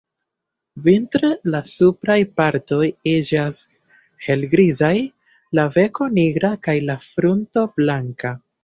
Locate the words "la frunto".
6.91-7.71